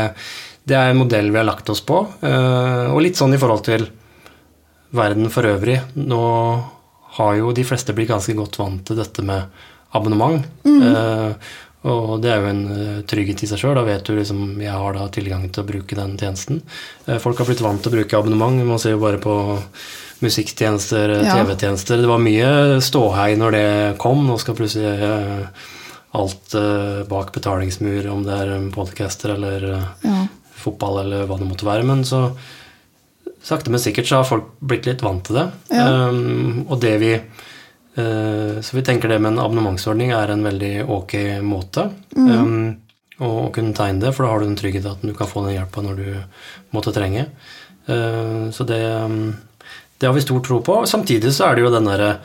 det, 0.64 0.76
er 0.76 0.92
en 0.92 1.02
modell 1.02 1.32
vi 1.32 1.42
har 1.42 1.48
lagt 1.48 1.70
oss 1.70 1.84
på. 1.86 2.02
Eh, 2.22 2.88
og 2.92 3.02
litt 3.04 3.20
sånn 3.20 3.36
i 3.36 3.42
forhold 3.42 3.66
til 3.68 3.88
verden 4.98 5.32
for 5.34 5.48
øvrig. 5.48 5.80
Nå 6.00 6.24
har 7.18 7.40
jo 7.40 7.54
de 7.56 7.66
fleste 7.66 7.96
blitt 7.98 8.12
ganske 8.12 8.36
godt 8.38 8.60
vant 8.60 8.84
til 8.88 9.00
dette 9.00 9.26
med 9.26 9.66
abonnement. 9.96 10.44
Mm. 10.68 11.36
Eh, 11.84 11.92
og 11.92 12.22
det 12.24 12.32
er 12.32 12.42
jo 12.42 12.52
en 12.52 12.64
uh, 12.72 13.00
trygghet 13.08 13.44
i 13.44 13.50
seg 13.50 13.62
sjøl. 13.62 13.78
Da 13.78 13.86
vet 13.88 14.06
du 14.08 14.16
liksom 14.18 14.60
jeg 14.64 14.74
har 14.74 14.98
da 14.98 15.08
tilgang 15.14 15.48
til 15.50 15.64
å 15.64 15.70
bruke 15.70 15.98
den 15.98 16.18
tjenesten. 16.20 16.62
Uh, 17.08 17.18
folk 17.24 17.40
har 17.42 17.50
blitt 17.50 17.64
vant 17.64 17.82
til 17.84 17.94
å 17.94 17.98
bruke 18.00 18.20
abonnement. 18.20 18.62
Man 18.68 18.82
ser 18.82 18.96
jo 18.96 19.04
bare 19.04 19.22
på 19.22 19.38
musikktjenester. 20.24 21.20
TV-tjenester. 21.22 22.02
Det 22.02 22.10
var 22.10 22.22
mye 22.24 22.52
ståhei 22.84 23.34
når 23.38 23.58
det 23.58 23.66
kom. 24.02 24.26
Nå 24.26 24.40
skal 24.42 24.58
plutselig 24.58 24.96
alt 26.18 26.56
bak 27.06 27.30
betalingsmur, 27.36 28.08
om 28.10 28.24
det 28.26 28.38
er 28.42 28.70
podcaster 28.74 29.36
eller 29.36 29.66
ja. 30.02 30.22
fotball 30.58 31.04
eller 31.04 31.28
hva 31.30 31.38
det 31.38 31.50
måtte 31.52 31.68
være. 31.68 31.86
Men 31.86 32.02
så 32.08 32.24
sakte, 33.46 33.70
men 33.70 33.84
sikkert 33.84 34.10
så 34.10 34.24
har 34.24 34.26
folk 34.26 34.48
blitt 34.58 34.90
litt 34.90 35.06
vant 35.06 35.22
til 35.28 35.38
det. 35.38 35.46
Ja. 35.70 35.86
Um, 36.10 36.64
og 36.66 36.82
det 36.82 36.96
vi 37.04 37.12
Eh, 37.18 37.57
så 37.98 38.76
vi 38.78 38.84
tenker 38.86 39.10
det 39.10 39.18
med 39.18 39.32
en 39.32 39.40
abonnementsordning 39.42 40.12
er 40.14 40.30
en 40.30 40.44
veldig 40.46 40.84
ok 40.94 41.14
måte 41.42 41.88
mm. 42.14 42.28
um, 42.30 42.68
å, 43.18 43.50
kunne 43.54 43.74
tegne 43.78 44.04
det, 44.04 44.14
for 44.14 44.26
da 44.26 44.34
har 44.34 44.42
du 44.42 44.48
den 44.48 44.60
tryggheten 44.60 44.92
at 44.94 45.06
du 45.06 45.14
kan 45.18 45.30
få 45.30 45.44
den 45.46 45.56
hjelpa 45.56 45.84
når 45.84 46.02
du 46.02 46.10
måtte 46.76 46.94
trenge. 46.96 47.28
Uh, 47.88 48.50
så 48.54 48.68
det, 48.68 48.82
det, 49.98 50.06
har 50.06 50.16
vi 50.16 50.26
stor 50.26 50.44
tro 50.46 50.60
på. 50.66 50.82
Samtidig 50.90 51.34
så 51.36 51.48
er 51.48 51.58
det 51.58 51.66
jo 51.66 51.74
den 51.74 51.90
derre 51.90 52.18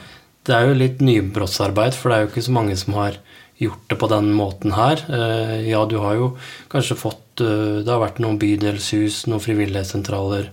Det 0.43 0.57
er 0.57 0.67
jo 0.67 0.75
litt 0.75 1.01
nybrottsarbeid, 1.01 1.95
for 1.95 2.11
det 2.11 2.17
er 2.17 2.25
jo 2.25 2.33
ikke 2.33 2.49
så 2.49 2.57
mange 2.57 2.77
som 2.77 2.97
har 2.99 3.21
gjort 3.63 3.85
det 3.89 3.99
på 4.01 4.09
den 4.11 4.33
måten 4.35 4.75
her. 4.75 5.05
Uh, 5.09 5.57
ja, 5.65 5.85
du 5.87 5.97
har 6.03 6.19
jo 6.19 6.33
kanskje 6.73 6.99
fått 6.99 7.45
uh, 7.45 7.81
Det 7.81 7.89
har 7.89 8.03
vært 8.03 8.21
noen 8.23 8.41
bydelshus, 8.43 9.25
noen 9.31 9.45
frivillighetssentraler. 9.45 10.53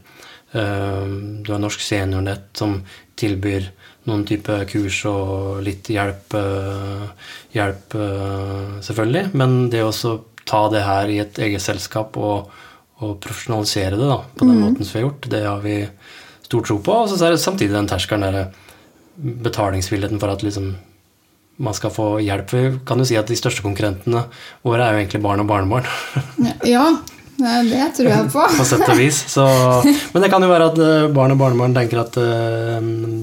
Du 0.49 1.49
har 1.53 1.59
Norsk 1.61 1.83
Seniornett 1.85 2.57
som 2.57 2.71
tilbyr 3.21 3.67
noen 4.09 4.25
type 4.27 4.55
kurs 4.71 5.01
og 5.09 5.61
litt 5.65 5.89
hjelp, 5.93 6.35
eh, 6.39 7.29
hjelp 7.55 7.95
eh, 7.95 8.79
selvfølgelig. 8.85 9.29
Men 9.39 9.59
det 9.73 9.83
å 9.85 9.93
ta 10.49 10.63
det 10.73 10.83
her 10.85 11.11
i 11.13 11.19
et 11.23 11.39
eget 11.45 11.63
selskap 11.63 12.17
og, 12.17 12.49
og 12.99 13.15
profesjonalisere 13.23 13.99
det 13.99 14.09
da, 14.09 14.21
på 14.35 14.47
den 14.47 14.57
mm. 14.57 14.65
måten 14.65 14.85
som 14.85 14.97
vi 14.97 15.01
har 15.01 15.07
gjort, 15.07 15.29
det 15.31 15.43
har 15.45 15.63
vi 15.63 15.77
stor 16.49 16.65
tro 16.65 16.79
på. 16.83 16.99
Og 17.03 17.11
så 17.11 17.21
er 17.25 17.35
det 17.35 17.43
samtidig 17.43 17.75
den 17.77 17.89
terskelen 17.89 18.25
der 18.25 18.49
betalingsvilligheten 19.19 20.21
for 20.21 20.31
at 20.33 20.45
liksom 20.45 20.73
man 21.59 21.75
skal 21.75 21.91
få 21.91 22.07
hjelp. 22.23 22.53
Vi 22.55 22.67
kan 22.87 23.01
jo 23.01 23.07
si 23.07 23.17
at 23.19 23.27
de 23.27 23.35
største 23.35 23.63
konkurrentene 23.65 24.23
våre 24.63 24.85
er 24.85 24.95
jo 24.95 25.01
egentlig 25.01 25.23
barn 25.25 25.43
og 25.43 25.49
barnebarn. 25.49 25.89
ja, 26.75 26.85
det 27.39 27.88
tror 27.98 28.10
jeg 28.10 28.29
på. 28.34 28.43
på 28.58 28.65
sett 28.67 28.86
og 28.86 29.00
vis. 29.00 29.22
Så, 29.31 29.46
men 30.13 30.24
det 30.24 30.29
kan 30.31 30.43
jo 30.43 30.51
være 30.51 30.69
at 30.72 30.81
eh, 30.84 31.08
barn 31.15 31.34
og 31.36 31.41
barnebarn 31.41 31.75
tenker 31.77 32.03
at 32.03 32.19
uh, 32.19 32.79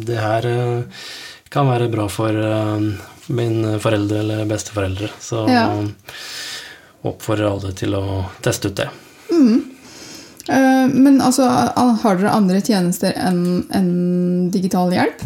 det 0.06 0.18
her 0.20 0.48
uh, 0.48 1.06
kan 1.52 1.68
være 1.70 1.90
bra 1.92 2.08
for 2.12 2.32
uh, 2.32 2.80
min 3.36 3.56
foreldre 3.82 4.22
eller 4.22 4.48
besteforeldre. 4.48 5.10
Så 5.22 5.46
ja. 5.50 5.66
oppfordrer 7.06 7.50
alle 7.50 7.72
til 7.76 7.96
å 7.98 8.22
teste 8.44 8.70
ut 8.70 8.78
det. 8.82 8.90
Mm. 9.26 9.72
men 10.94 11.16
altså, 11.18 11.48
har 11.98 12.18
dere 12.20 12.30
andre 12.30 12.60
tjenester 12.62 13.16
enn 13.18 13.64
en 13.74 13.88
digital 14.54 14.94
hjelp? 14.94 15.24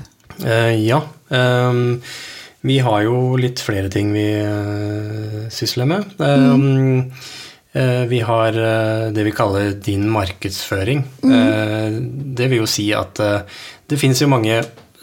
ja. 0.81 1.03
Um, 1.29 2.01
vi 2.65 2.79
har 2.81 3.03
jo 3.05 3.37
litt 3.37 3.61
flere 3.61 3.93
ting 3.93 4.15
vi 4.17 4.25
sysler 5.53 5.89
med. 5.93 6.17
Um, 6.17 6.65
mm 6.65 7.37
Vi 7.73 8.19
har 8.27 8.57
eh, 8.59 9.09
det 9.15 9.23
vi 9.29 9.31
kaller 9.37 9.71
din 9.79 10.09
markedsføring. 10.11 11.05
Mm. 11.23 12.35
Det 12.35 12.49
vil 12.51 12.65
jo 12.65 12.67
si 12.71 12.89
at 12.97 13.21
eh, 13.23 13.43
det 13.91 13.99
finnes 14.01 14.19
jo 14.23 14.27
mange 14.33 14.57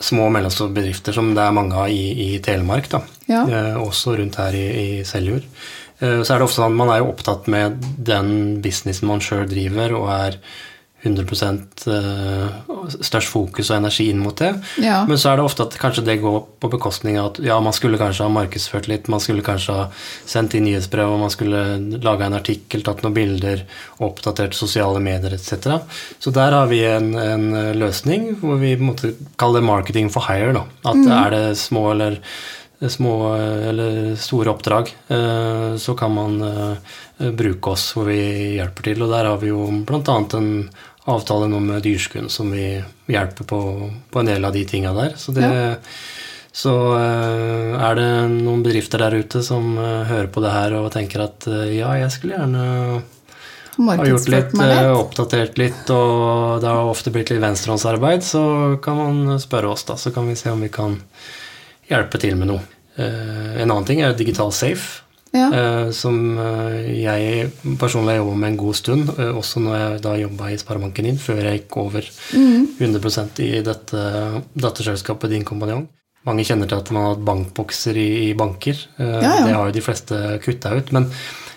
små 0.03 0.27
og 0.27 0.33
mellomstore 0.35 0.73
bedrifter 0.75 1.15
som 1.15 1.31
det 1.33 1.41
er 1.45 1.55
mange 1.55 1.73
av 1.79 1.87
i, 1.89 2.11
i 2.27 2.39
Telemark. 2.43 2.89
da. 2.91 2.99
Ja. 3.31 3.45
Eh, 3.47 3.77
Også 3.81 4.17
rundt 4.19 4.35
her 4.41 4.53
i, 4.55 4.65
i 4.83 5.03
Seljord. 5.07 5.47
Eh, 5.99 6.19
Så 6.21 6.33
er 6.33 6.37
det 6.37 6.45
ofte 6.49 6.59
sånn 6.59 6.73
at 6.73 6.77
man 6.83 6.91
er 6.93 6.99
jo 7.01 7.09
opptatt 7.13 7.47
med 7.49 7.79
den 8.11 8.59
businessen 8.61 9.07
man 9.09 9.23
sjøl 9.23 9.47
driver, 9.49 9.95
og 9.97 10.11
er 10.13 10.37
100 11.07 11.25
eh, 11.93 12.97
størst 13.01 13.31
fokus 13.31 13.71
og 13.71 13.79
energi 13.79 14.09
inn 14.11 14.21
mot 14.21 14.37
det. 14.37 14.53
Ja. 14.83 14.99
Men 15.09 15.19
så 15.19 15.31
er 15.31 15.39
det 15.39 15.47
ofte 15.47 15.65
at 15.67 15.77
kanskje 15.81 16.05
det 16.07 16.19
går 16.23 16.39
på 16.61 16.71
bekostning 16.73 17.19
av 17.21 17.31
at 17.31 17.39
ja, 17.45 17.57
man 17.63 17.75
skulle 17.75 17.99
kanskje 18.01 18.27
ha 18.27 18.33
markedsført 18.33 18.89
litt, 18.91 19.09
man 19.11 19.23
skulle 19.23 19.45
kanskje 19.45 19.77
ha 19.77 19.87
sendt 20.27 20.57
inn 20.57 20.67
nyhetsbrev, 20.67 21.13
og 21.13 21.23
man 21.23 21.33
skulle 21.33 21.63
laga 22.03 22.27
en 22.27 22.37
artikkel, 22.37 22.83
tatt 22.85 23.03
noen 23.05 23.17
bilder, 23.17 23.63
oppdatert 24.03 24.57
sosiale 24.57 25.01
medier 25.03 25.35
etc. 25.37 25.79
Så 26.19 26.33
der 26.35 26.55
har 26.55 26.69
vi 26.71 26.83
en, 26.87 27.13
en 27.17 27.49
løsning 27.79 28.33
hvor 28.41 28.61
vi 28.61 28.75
måtte 28.81 29.15
kalle 29.39 29.61
det 29.61 29.67
marketing 29.67 30.13
for 30.13 30.27
hire. 30.29 30.53
Da. 30.57 30.67
At 30.91 31.11
er 31.23 31.35
det 31.35 31.43
små 31.59 31.89
eller 31.95 32.21
små 32.87 33.35
eller 33.35 34.15
store 34.15 34.49
oppdrag, 34.49 34.95
eh, 35.07 35.75
så 35.77 35.95
kan 35.95 36.13
man 36.13 36.41
eh, 36.41 37.31
bruke 37.31 37.69
oss 37.73 37.89
hvor 37.95 38.05
vi 38.11 38.19
hjelper 38.57 38.89
til. 38.91 39.01
Og 39.01 39.11
der 39.13 39.31
har 39.31 39.41
vi 39.41 39.51
jo 39.51 39.65
bl.a. 39.87 40.17
en 40.37 40.51
avtale 41.07 41.47
nå 41.47 41.59
med 41.63 41.83
Dyrskuen 41.85 42.29
som 42.31 42.51
vi 42.51 42.67
hjelper 43.07 43.47
på, 43.47 43.59
på 44.11 44.21
en 44.21 44.29
del 44.29 44.45
av 44.45 44.55
de 44.55 44.63
tinga 44.67 44.93
der. 44.95 45.15
Så, 45.19 45.31
det, 45.35 45.47
så 46.51 46.73
uh, 46.93 47.75
er 47.79 47.99
det 47.99 48.09
noen 48.33 48.63
bedrifter 48.65 49.01
der 49.05 49.15
ute 49.21 49.43
som 49.45 49.77
uh, 49.79 50.03
hører 50.09 50.27
på 50.33 50.43
det 50.43 50.51
her 50.55 50.75
og 50.81 50.91
tenker 50.95 51.23
at 51.29 51.47
uh, 51.47 51.63
ja, 51.71 51.93
jeg 52.01 52.11
skulle 52.15 52.35
gjerne 52.35 52.65
ha 53.77 54.07
gjort 54.09 54.31
litt, 54.33 54.53
oppdatert 54.97 55.59
litt, 55.61 55.83
og 55.93 56.63
det 56.63 56.71
har 56.71 56.89
ofte 56.89 57.13
blitt 57.13 57.29
litt 57.29 57.43
venstrehåndsarbeid, 57.43 58.25
så 58.25 58.41
kan 58.83 58.97
man 58.97 59.37
spørre 59.39 59.69
oss, 59.69 59.85
da. 59.85 59.99
Så 60.01 60.09
kan 60.15 60.25
vi 60.25 60.33
se 60.39 60.49
om 60.49 60.63
vi 60.65 60.71
kan 60.73 60.97
hjelpe 61.85 62.17
til 62.17 62.39
med 62.39 62.49
noe. 62.49 62.63
En 62.97 63.69
annen 63.69 63.85
ting 63.85 64.01
er 64.01 64.17
Digital 64.17 64.49
Safe. 64.49 65.05
Ja. 65.37 65.47
eh, 65.53 65.91
Som 65.95 66.17
eh, 66.41 66.87
jeg 67.03 67.51
personlig 67.79 68.15
har 68.15 68.21
jobba 68.23 68.35
med 68.41 68.49
en 68.51 68.57
god 68.57 68.75
stund, 68.75 69.09
eh, 69.17 69.31
også 69.37 69.61
når 69.63 69.77
jeg 69.79 70.01
da 70.07 70.15
jobba 70.23 70.49
i 70.51 70.57
Sparebanken 70.57 71.07
Din, 71.11 71.17
før 71.21 71.41
jeg 71.43 71.61
gikk 71.61 71.77
over 71.85 72.09
Mm. 72.33 72.67
100 72.79 73.39
i 73.45 73.61
dette 73.61 74.01
datterselskapet 74.55 75.29
Din 75.31 75.45
Kompanjong. 75.47 75.87
Mange 76.27 76.43
kjenner 76.43 76.67
til 76.67 76.77
at 76.81 76.89
man 76.91 77.03
har 77.05 77.13
hatt 77.15 77.25
bankbokser 77.27 77.95
i, 77.97 78.07
i 78.29 78.33
banker. 78.37 78.75
Eh, 78.99 79.19
Ja. 79.23 79.35
Det 79.45 79.53
har 79.55 79.65
jo 79.69 79.75
de 79.77 79.81
fleste 79.85 80.39
kutta 80.43 80.73
ut. 80.75 80.91
Men 80.91 81.09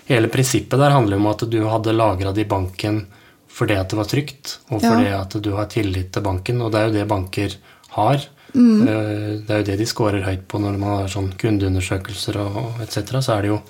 hele 0.07 0.27
prinsippet 0.31 0.79
der 0.79 0.91
handler 0.95 1.17
om 1.19 1.27
at 1.27 1.43
du 1.49 1.59
hadde 1.67 1.93
lagra 1.95 2.31
det 2.33 2.45
i 2.45 2.49
banken 2.49 3.05
fordi 3.51 3.75
at 3.75 3.89
det 3.91 3.97
var 3.99 4.07
trygt, 4.07 4.59
og 4.71 4.79
fordi 4.79 5.09
at 5.11 5.33
du 5.43 5.49
har 5.57 5.65
tillit 5.67 6.13
til 6.15 6.21
banken. 6.23 6.61
Og 6.61 6.71
det 6.71 6.79
er 6.79 6.85
jo 6.87 6.93
det 6.93 7.07
banker 7.09 7.55
har. 7.97 8.21
Mm. 8.53 8.87
Eh, 8.87 9.41
Det 9.45 9.49
er 9.49 9.61
jo 9.61 9.67
det 9.71 9.77
de 9.79 9.85
scorer 9.85 10.23
høyt 10.25 10.47
på 10.47 10.59
når 10.59 10.77
man 10.77 10.97
har 11.01 11.07
sånn 11.07 11.31
kundeundersøkelser 11.39 12.35
og 12.41 12.81
etc. 12.83 13.21
Så 13.21 13.37
er 13.37 13.41
det 13.41 13.53
jo 13.53 13.61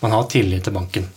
Man 0.00 0.12
har 0.12 0.28
tillit 0.30 0.62
til 0.62 0.72
banken. 0.72 1.08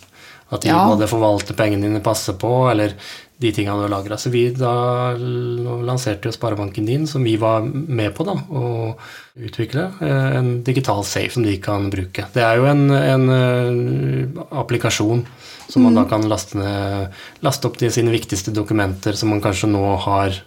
At 0.52 0.62
de 0.62 0.70
Ja. 0.70 0.88
både 0.90 1.08
forvalter 1.08 1.54
pengene 1.54 1.84
dine, 1.84 2.02
passer 2.02 2.34
på, 2.34 2.70
eller 2.72 2.94
de 3.40 3.52
tingene 3.52 3.78
du 3.78 3.82
har 3.88 3.90
lagra. 3.90 4.18
Så 4.18 4.32
vi 4.32 4.50
da 4.50 5.14
lanserte 5.16 6.24
jo 6.26 6.32
Sparebanken 6.32 6.86
din, 6.86 7.06
som 7.08 7.24
vi 7.24 7.36
var 7.38 7.62
med 7.62 8.14
på 8.16 8.26
da, 8.26 8.34
å 8.34 8.96
utvikle, 9.40 9.92
eh, 10.02 10.38
en 10.38 10.64
digital 10.64 11.04
safe 11.04 11.32
som 11.32 11.44
de 11.44 11.56
kan 11.58 11.90
bruke. 11.92 12.26
Det 12.34 12.42
er 12.44 12.58
jo 12.58 12.66
en, 12.66 12.90
en 12.92 13.30
eh, 13.30 14.44
applikasjon 14.52 15.24
som 15.70 15.84
man 15.84 15.96
da 15.96 16.04
kan 16.06 16.28
laste, 16.28 16.56
ned, 16.58 17.12
laste 17.42 17.66
opp 17.70 17.78
til 17.78 17.92
sine 17.92 18.12
viktigste 18.12 18.52
dokumenter 18.52 19.16
som 19.16 19.30
man 19.30 19.42
kanskje 19.42 19.70
nå 19.72 19.98
har 20.04 20.42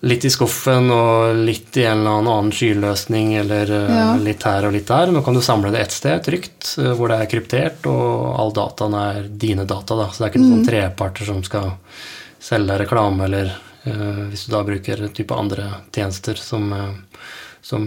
litt 0.00 0.24
i 0.24 0.30
skuffen 0.30 0.92
og 0.94 1.40
litt 1.42 1.76
i 1.80 1.84
en 1.88 2.04
eller 2.04 2.20
annen 2.20 2.52
skyløsning 2.54 3.32
eller 3.40 3.70
eh, 3.74 3.94
Ja. 3.96 4.10
litt 4.22 4.44
her 4.46 4.68
og 4.68 4.74
litt 4.76 4.86
der. 4.86 5.10
Nå 5.10 5.24
kan 5.26 5.34
du 5.34 5.42
samle 5.42 5.72
det 5.74 5.80
ett 5.82 5.96
sted, 5.96 6.22
trygt, 6.22 6.76
eh, 6.78 6.92
hvor 6.94 7.10
det 7.10 7.18
er 7.18 7.30
kryptert, 7.32 7.86
og 7.90 8.38
all 8.38 8.52
dataen 8.54 8.94
er 8.94 9.26
dine 9.28 9.66
data. 9.66 9.96
Da. 9.96 10.08
Så 10.12 10.22
det 10.22 10.28
er 10.28 10.32
ikke 10.32 10.44
noen 10.44 10.54
sånn 10.58 10.68
treparter 10.68 11.26
som 11.26 11.42
skal 11.46 11.72
selge 12.38 12.78
reklame, 12.78 13.24
eller 13.26 13.50
uh, 13.50 14.28
hvis 14.30 14.44
du 14.46 14.52
da 14.52 14.60
bruker 14.62 15.02
en 15.02 15.10
type 15.12 15.34
andre 15.34 15.64
tjenester 15.90 16.38
som, 16.38 16.70
uh, 16.72 17.24
som 17.60 17.82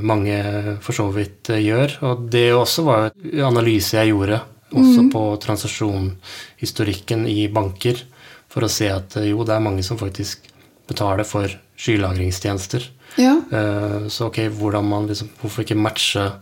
mange 0.00 0.38
for 0.80 0.96
så 0.96 1.04
vidt 1.12 1.52
gjør. 1.52 1.98
Og 2.08 2.24
det 2.32 2.46
også 2.56 2.86
var 2.86 3.10
jo 3.12 3.44
en 3.44 3.50
analyse 3.50 3.98
jeg 3.98 4.14
gjorde, 4.14 4.40
også 4.72 5.04
på 5.12 5.26
transaksjonshistorikken 5.44 7.28
i 7.28 7.44
banker, 7.52 8.00
for 8.48 8.64
å 8.64 8.72
se 8.72 8.88
at 8.88 9.20
jo, 9.28 9.44
det 9.44 9.52
er 9.54 9.64
mange 9.68 9.84
som 9.84 10.00
faktisk 10.00 10.48
betaler 10.90 11.26
for 11.28 11.52
skylagringstjenester. 11.80 12.88
Ja. 13.20 13.36
Eh, 13.52 14.08
Så 14.08 14.26
ok, 14.30 14.38
hvordan 14.58 14.88
man 14.88 15.08
liksom, 15.10 15.30
hvorfor 15.40 15.64
ikke 15.64 15.78
matche 15.78 16.32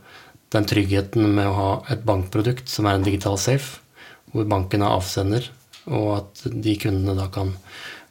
den 0.50 0.66
tryggheten 0.66 1.35
med 1.37 1.47
å 1.47 1.54
ha 1.54 1.70
et 1.94 2.04
bankprodukt 2.06 2.68
som 2.68 2.87
er 2.87 2.99
en 2.99 3.06
digital 3.06 3.38
safe, 3.38 3.78
hvor 4.32 4.47
banken 4.50 4.82
er 4.82 4.94
avsender, 4.97 5.49
og 5.90 6.09
at 6.16 6.44
de 6.50 6.76
kundene 6.78 7.16
da 7.18 7.28
kan 7.32 7.54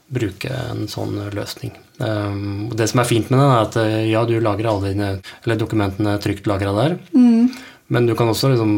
bruke 0.10 0.50
en 0.50 0.88
sånn 0.90 1.18
løsning. 1.36 1.72
Og 2.00 2.76
det 2.80 2.88
som 2.90 3.02
er 3.02 3.08
fint 3.10 3.30
med 3.30 3.40
den, 3.40 3.50
er 3.52 3.66
at 3.66 3.76
eh, 3.78 4.06
ja, 4.10 4.24
du 4.26 4.40
lagrer 4.40 4.72
alle 4.72 4.94
dine, 4.94 5.10
eller 5.44 5.60
dokumentene 5.60 6.16
trygt 6.24 6.48
lagra 6.50 6.72
der, 6.74 6.96
men 7.90 8.06
du 8.08 8.16
kan 8.16 8.30
også 8.32 8.52
liksom 8.54 8.74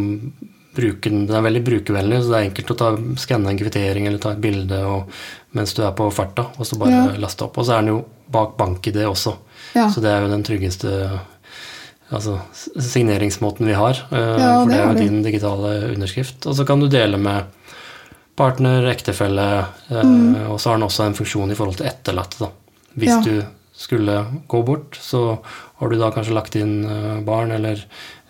bruke 0.71 1.09
den 1.11 1.25
Den 1.27 1.35
er 1.35 1.43
veldig 1.43 1.61
brukervennlig, 1.67 2.21
så 2.23 2.31
det 2.31 2.37
er 2.37 2.45
enkelt 2.47 2.69
å 2.71 2.91
skanne 3.19 3.49
en 3.51 3.57
kvittering 3.59 4.05
eller 4.07 4.21
ta 4.23 4.31
et 4.31 4.39
bilde 4.39 4.77
og, 4.87 5.09
mens 5.53 5.73
du 5.73 5.81
er 5.83 5.91
på 5.91 6.07
farta, 6.13 6.45
og 6.57 6.65
så 6.65 6.77
bare 6.79 6.91
Ja. 6.91 7.17
laste 7.19 7.43
opp. 7.43 7.57
Og 7.57 7.65
så 7.65 7.73
er 7.77 7.81
den 7.81 7.87
jo 7.95 8.05
bak 8.31 8.57
bank-ID 8.57 9.01
også. 9.05 9.35
Ja. 9.75 9.89
Så 9.91 10.01
det 10.01 10.09
er 10.11 10.21
jo 10.21 10.29
den 10.31 10.43
tryggeste 10.43 11.19
altså, 12.11 12.39
signeringsmåten 12.79 13.67
vi 13.67 13.73
har. 13.73 13.97
eh, 14.11 14.17
Ja, 14.17 14.63
for 14.63 14.69
det 14.69 14.75
det 14.77 14.79
er 14.81 14.87
jo 14.93 14.99
din 15.09 15.23
digitale 15.23 15.93
underskrift. 15.95 16.45
Og 16.45 16.55
så 16.55 16.65
kan 16.67 16.79
du 16.79 16.87
dele 16.87 17.17
med 17.17 17.43
partner, 18.35 18.87
ektefelle, 18.89 19.65
mm. 19.89 20.47
og 20.49 20.59
så 20.59 20.69
har 20.71 20.77
den 20.79 20.87
også 20.87 21.05
en 21.05 21.13
funksjon 21.17 21.51
i 21.51 21.55
forhold 21.55 21.77
til 21.77 21.87
etterlatte. 21.87 22.39
Da. 22.39 22.49
Hvis 22.97 23.09
Ja. 23.09 23.21
du 23.21 23.43
skulle 23.75 24.25
gå 24.47 24.63
bort, 24.65 24.97
så 25.01 25.39
har 25.79 25.89
du 25.89 25.97
da 25.97 26.11
kanskje 26.11 26.33
lagt 26.33 26.55
inn 26.55 26.85
eh, 26.85 27.21
barn 27.21 27.51
eller 27.51 27.83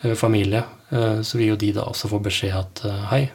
eh, 0.04 0.14
familie, 0.16 0.64
eh, 0.92 1.22
så 1.22 1.38
vil 1.38 1.50
jo 1.50 1.56
de 1.56 1.72
da 1.74 1.82
også 1.82 2.10
få 2.10 2.20
beskjed 2.22 2.54
at 2.56 2.86
eh, 2.86 3.06
hei, 3.12 3.30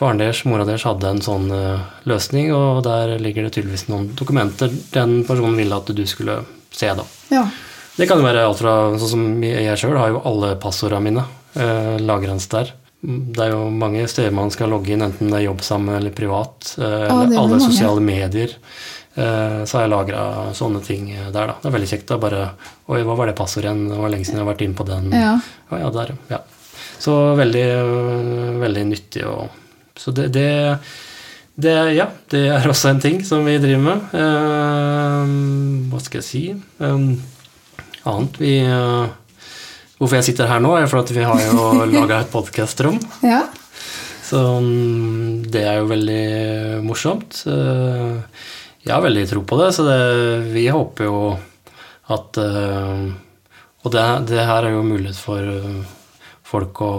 faren 0.00 0.20
deres, 0.20 0.44
mora 0.48 0.64
deres 0.64 0.86
hadde 0.88 1.08
en 1.10 1.24
sånn 1.24 1.50
eh, 1.52 1.88
løsning, 2.08 2.52
og 2.56 2.82
der 2.86 3.18
ligger 3.20 3.46
det 3.46 3.54
tydeligvis 3.56 3.88
noen 3.90 4.10
dokumenter 4.16 4.72
den 4.94 5.20
personen 5.28 5.58
ville 5.60 5.76
at 5.76 5.92
du 5.92 6.06
skulle 6.08 6.40
se, 6.72 6.92
da. 6.96 7.04
ja. 7.34 7.48
Det 8.00 8.06
kan 8.08 8.20
jo 8.20 8.24
være 8.24 8.44
alt 8.46 8.60
fra 8.62 8.74
sånn 8.96 9.10
som 9.10 9.24
jeg 9.44 9.76
sjøl 9.76 9.98
har 9.98 10.12
jo 10.14 10.22
alle 10.24 10.54
passordene 10.62 11.04
mine 11.04 11.24
eh, 11.58 11.98
lagrens 12.00 12.46
der. 12.48 12.70
Det 13.00 13.42
er 13.44 13.52
jo 13.52 13.66
mange 13.72 14.06
steder 14.08 14.32
man 14.32 14.52
skal 14.54 14.72
logge 14.72 14.94
inn, 14.94 15.04
enten 15.04 15.28
det 15.28 15.40
er 15.40 15.48
jobb 15.50 15.60
sammen 15.66 15.98
eller 15.98 16.14
privat. 16.16 16.70
Eh, 16.78 16.86
ah, 16.86 17.22
eller 17.26 17.34
er 17.34 17.42
alle 17.42 17.60
sosiale 17.60 18.00
medier. 18.04 18.54
Eh, 19.20 19.58
så 19.66 19.76
har 19.76 19.84
jeg 19.84 19.92
lagra 19.92 20.22
sånne 20.56 20.80
ting 20.86 21.10
der, 21.12 21.52
da. 21.52 21.58
Det 21.60 21.68
er 21.68 21.76
veldig 21.76 21.90
kjekt. 21.92 22.08
da, 22.08 22.20
bare 22.22 22.46
Oi, 22.88 23.02
hva 23.04 23.18
var 23.18 23.28
det 23.28 23.36
passordet 23.36 23.68
igjen? 23.68 23.84
Det 23.90 24.00
var 24.00 24.14
lenge 24.14 24.28
siden 24.28 24.40
jeg 24.40 24.46
har 24.46 24.52
vært 24.54 24.66
inne 24.68 24.80
på 24.80 24.88
den. 24.88 25.12
Ja. 25.20 25.34
Å, 25.68 25.82
ja, 25.82 25.92
der, 25.98 26.14
ja. 26.30 26.40
Så 27.00 27.16
veldig, 27.36 27.66
øh, 27.82 28.60
veldig 28.64 28.86
nyttig. 28.94 29.28
Og, 29.28 29.59
så 30.00 30.12
det, 30.16 30.30
det, 30.32 30.46
det 31.60 31.74
Ja, 31.98 32.06
det 32.32 32.40
er 32.56 32.68
også 32.72 32.88
en 32.94 33.02
ting 33.04 33.18
som 33.26 33.44
vi 33.44 33.58
driver 33.60 33.82
med. 33.84 34.14
Eh, 34.16 35.32
hva 35.92 36.00
skal 36.00 36.22
jeg 36.22 36.28
si? 36.28 36.42
Um, 36.80 37.10
annet 38.08 38.38
vi 38.40 38.54
øh, 38.64 39.08
Hvorfor 40.00 40.16
jeg 40.16 40.30
sitter 40.30 40.48
her 40.48 40.62
nå, 40.64 40.70
er 40.80 40.86
for 40.88 41.02
at 41.02 41.10
vi 41.12 41.20
har 41.28 41.40
jo 41.44 41.66
laga 41.92 42.22
et 42.24 42.32
podkastrom. 42.32 42.96
ja. 43.26 43.42
Så 44.30 44.38
mm, 44.62 45.50
det 45.50 45.64
er 45.66 45.80
jo 45.80 45.88
veldig 45.90 46.82
morsomt. 46.86 47.40
Eh, 47.50 48.44
Jeg 48.86 48.94
har 48.94 49.02
veldig 49.02 49.24
tro 49.28 49.42
på 49.44 49.56
det, 49.58 49.72
så 49.76 49.82
det, 49.84 49.96
vi 50.54 50.68
håper 50.72 51.08
jo 51.08 51.16
at 52.14 52.38
eh, 52.38 53.02
Og 53.82 53.90
det, 53.92 54.04
det 54.30 54.44
her 54.46 54.68
er 54.68 54.76
jo 54.76 54.84
mulighet 54.86 55.18
for 55.18 55.50
folk 56.46 56.80
å 56.86 56.92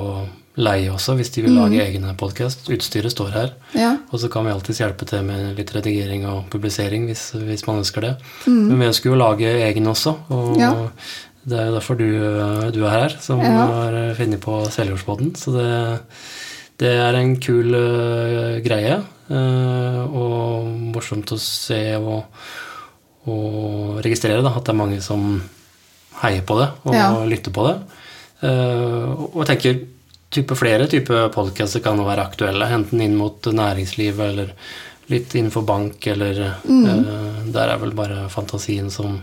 leie 0.61 0.91
også, 0.93 1.15
hvis 1.17 1.31
de 1.33 1.41
vil 1.45 1.55
lage 1.57 1.79
egne 1.81 2.13
podkast. 2.19 2.67
Utstyret 2.71 3.13
står 3.13 3.31
her. 3.33 3.49
ja. 3.77 3.95
Og 4.11 4.19
så 4.21 4.29
kan 4.31 4.45
vi 4.45 4.51
alltids 4.53 4.81
hjelpe 4.81 5.07
til 5.09 5.23
med 5.25 5.57
litt 5.57 5.71
redigering 5.75 6.25
og 6.29 6.45
publisering 6.53 7.07
hvis, 7.09 7.31
hvis 7.33 7.65
man 7.67 7.81
ønsker 7.81 8.05
det. 8.05 8.13
Men 8.45 8.77
vi 8.79 8.87
ønsker 8.91 9.09
jo 9.09 9.15
å 9.17 9.21
lage 9.23 9.49
egen 9.67 9.87
også, 9.89 10.15
og 10.29 10.57
Ja. 10.59 10.71
det 11.45 11.57
er 11.59 11.65
jo 11.69 11.75
derfor 11.79 11.97
du, 11.97 12.07
du 12.75 12.83
er 12.85 12.89
her, 12.99 13.17
som 13.19 13.39
Ja. 13.41 13.65
har 13.65 14.15
funnet 14.15 14.39
på 14.43 14.59
Seljordsbåten. 14.69 15.33
Så 15.35 15.51
det, 15.55 15.69
det 16.77 16.91
er 16.97 17.15
en 17.15 17.35
kul 17.39 17.73
uh, 17.73 18.59
greie, 18.61 19.01
uh, 19.31 20.03
og 20.11 20.67
morsomt 20.93 21.31
å 21.31 21.39
se 21.39 21.95
og, 21.97 22.25
og 23.27 24.01
registrere 24.05 24.43
da, 24.43 24.53
at 24.57 24.65
det 24.65 24.73
er 24.75 24.81
mange 24.81 25.01
som 25.01 25.41
heier 26.21 26.43
på 26.45 26.59
det 26.59 26.69
og 26.85 27.25
lytter 27.29 27.51
på 27.55 27.65
det. 27.69 27.75
Uh, 28.43 29.29
og 29.37 29.45
tenker 29.49 29.79
type 30.31 30.55
flere 30.55 30.87
typer 30.87 31.27
podkaster 31.33 31.83
kan 31.83 31.99
være 31.99 32.23
aktuelle, 32.29 32.67
enten 32.71 33.01
inn 33.03 33.17
mot 33.19 33.41
næringslivet 33.51 34.21
eller 34.31 34.53
litt 35.11 35.33
innenfor 35.35 35.65
bank, 35.67 36.07
eller 36.07 36.53
Mm. 36.63 36.85
uh, 36.87 37.51
Der 37.51 37.67
er 37.73 37.77
vel 37.81 37.91
bare 37.91 38.29
fantasien 38.31 38.89
som 38.91 39.19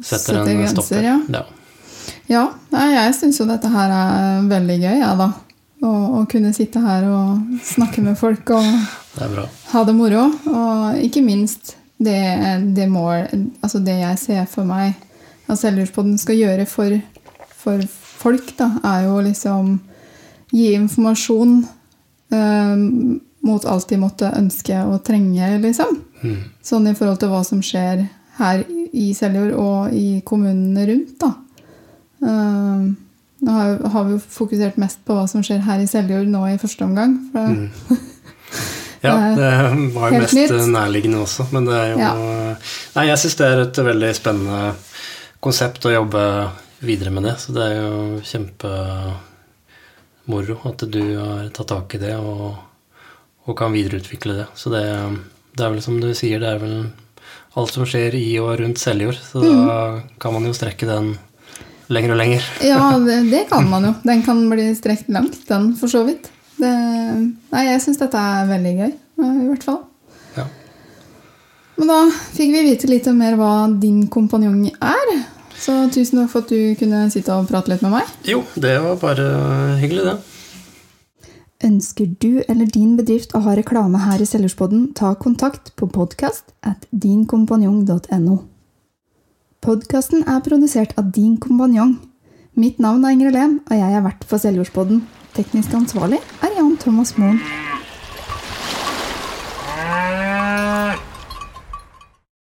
setter, 0.00 0.38
Setter 0.44 0.50
en 0.54 0.68
stopper. 0.68 1.02
ja. 1.02 1.16
Ja. 1.28 1.44
Ja, 2.30 2.44
nei, 2.72 2.92
jeg 2.94 3.14
syns 3.14 3.38
jo 3.40 3.44
dette 3.46 3.68
her 3.68 3.90
er 3.90 4.42
veldig 4.48 4.76
gøy, 4.80 4.98
jeg, 5.02 5.18
da. 5.18 5.32
Å, 5.82 6.26
kunne 6.28 6.52
sitte 6.54 6.80
her 6.84 7.04
og 7.08 7.60
snakke 7.64 8.02
med 8.04 8.16
folk 8.18 8.50
og 8.50 8.64
Det 9.18 9.28
bra. 9.32 9.44
ha 9.72 9.84
det 9.84 9.94
moro. 9.96 10.26
Og 10.46 10.98
ikke 11.02 11.22
minst 11.24 11.74
det, 11.98 12.18
det 12.76 12.86
mål 12.88 13.26
Altså 13.62 13.80
det 13.84 13.96
jeg 14.00 14.18
ser 14.18 14.44
for 14.46 14.64
meg 14.68 14.94
at 15.48 15.58
Selvhjulspodden 15.58 16.18
skal 16.20 16.36
gjøre 16.38 16.66
for, 16.70 16.94
for 17.56 17.80
folk, 18.20 18.52
da, 18.58 18.70
er 18.84 19.06
jo 19.08 19.16
liksom 19.24 19.80
gi 20.50 20.72
informasjon 20.76 21.58
eh, 22.32 22.76
mot 23.46 23.64
alt 23.64 23.88
de 23.88 23.96
måtte 24.00 24.30
ønske 24.36 24.76
og 24.84 25.02
trenge, 25.06 25.52
liksom. 25.62 26.00
Mm. 26.22 26.40
Sånn 26.62 26.88
i 26.90 26.94
forhold 26.98 27.20
til 27.22 27.30
hva 27.32 27.44
som 27.46 27.62
skjer 27.64 28.06
her 28.40 28.64
i 28.92 29.10
Seljord 29.16 29.54
og 29.60 29.94
i 29.96 30.20
kommunene 30.26 30.86
rundt, 30.90 31.14
da. 31.22 31.32
Eh, 32.20 32.90
nå 33.40 33.52
har, 33.56 33.78
har 33.94 34.04
vi 34.10 34.18
fokusert 34.20 34.76
mest 34.80 35.00
på 35.08 35.16
hva 35.16 35.24
som 35.30 35.40
skjer 35.46 35.62
her 35.64 35.80
i 35.80 35.88
Seljord 35.88 36.28
nå 36.28 36.42
i 36.50 36.58
første 36.60 36.84
omgang. 36.88 37.16
For 37.32 37.54
Mm. 37.54 37.68
Ja, 39.00 39.14
det 39.32 39.46
var 39.94 40.10
jo 40.12 40.18
mest 40.20 40.34
nytt. 40.36 40.50
nærliggende 40.68 41.22
også, 41.22 41.46
men 41.54 41.64
det 41.64 41.72
er 41.72 41.86
jo 41.94 41.98
Ja. 42.02 42.10
Nei, 42.96 43.04
jeg 43.08 43.18
syns 43.22 43.36
det 43.38 43.46
er 43.46 43.60
et 43.62 43.78
veldig 43.86 44.10
spennende 44.18 44.74
konsept 45.40 45.86
å 45.88 45.92
jobbe 45.94 46.24
videre 46.84 47.10
med 47.10 47.24
det, 47.24 47.38
så 47.40 47.54
det 47.56 47.62
er 47.64 47.78
jo 47.80 48.20
kjempemoro 50.26 50.58
at 50.68 50.82
du 50.90 51.00
har 51.18 51.48
tatt 51.54 51.68
tak 51.68 51.94
i 51.94 51.98
det 51.98 52.14
og, 52.16 52.56
og 53.46 53.56
kan 53.56 53.72
videreutvikle 53.72 54.36
det. 54.36 54.46
Så 54.54 54.70
det, 54.70 54.82
det 55.56 55.64
er 55.64 55.70
vel 55.72 55.82
som 55.82 56.00
du 56.00 56.12
sier, 56.14 56.40
det 56.40 56.48
er 56.48 56.58
vel 56.60 56.90
alt 57.56 57.72
som 57.74 57.84
skjer 57.88 58.14
i 58.14 58.38
og 58.38 58.58
rundt 58.60 58.78
Seljord, 58.78 59.16
så 59.18 59.40
da 59.42 59.50
Mm. 59.50 60.02
kan 60.20 60.32
man 60.32 60.44
jo 60.46 60.52
strekke 60.54 60.86
den 60.86 61.16
lenger 61.90 62.12
og 62.12 62.18
lenger. 62.20 62.42
ja, 62.62 62.98
det, 63.02 63.30
det 63.30 63.48
kan 63.50 63.68
man 63.68 63.84
jo. 63.84 63.94
Den 64.04 64.22
kan 64.22 64.44
bli 64.50 64.68
strekt 64.74 65.08
langt, 65.08 65.40
den, 65.48 65.72
for 65.76 65.88
så 65.90 66.04
vidt. 66.06 66.30
Det, 66.60 66.70
nei, 67.50 67.64
jeg 67.66 67.80
syns 67.82 67.98
dette 67.98 68.18
er 68.20 68.46
veldig 68.46 68.74
gøy, 68.78 68.92
i 69.24 69.48
hvert 69.48 69.64
fall. 69.66 69.80
Ja. 70.36 70.44
Men 71.80 71.88
da 71.90 71.98
fikk 72.36 72.52
vi 72.52 72.62
vite 72.68 72.86
litt 72.90 73.06
mer 73.16 73.34
hva 73.40 73.52
din 73.80 74.04
kompanjong 74.12 74.66
er. 74.78 75.12
Så 75.60 75.76
tusen 75.92 76.22
takk 76.22 76.30
for 76.32 76.44
at 76.44 76.52
du 76.52 76.74
kunne 76.80 77.06
sitte 77.12 77.36
og 77.36 77.48
prate 77.50 77.72
litt 77.72 77.82
med 77.84 77.92
meg. 77.98 78.12
Jo, 78.28 78.42
det 78.56 78.78
var 78.80 79.00
bare 79.02 79.26
hyggelig, 79.82 80.06
det. 80.08 80.18
Ønsker 81.68 82.06
du 82.22 82.40
eller 82.48 82.70
din 82.72 82.94
bedrift 82.96 83.34
å 83.36 83.42
ha 83.44 83.52
reklame 83.58 84.00
her 84.00 84.22
i 84.22 84.28
Selgersboden, 84.28 84.94
ta 84.96 85.12
kontakt 85.20 85.74
på 85.76 85.90
podkast 85.92 86.54
at 86.64 86.86
dinkompanjong.no. 86.90 88.38
Podkasten 89.60 90.24
er 90.24 90.40
produsert 90.40 90.96
av 90.96 91.10
Din 91.12 91.36
kompanjong. 91.36 91.98
Mitt 92.56 92.80
navn 92.80 93.04
er 93.04 93.12
Ingrid 93.12 93.36
Helen, 93.36 93.58
og 93.68 93.76
jeg 93.76 93.98
er 93.98 94.06
vert 94.06 94.24
for 94.24 94.40
Selgersboden. 94.40 95.04
Teknisk 95.36 95.76
ansvarlig 95.76 96.22
er 96.40 96.56
Jan 96.56 96.78
Thomas 96.80 97.12
Moen. 97.20 97.42